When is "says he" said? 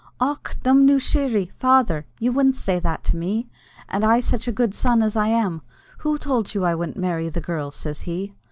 7.69-8.33